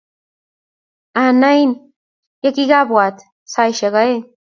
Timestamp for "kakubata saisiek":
2.55-3.95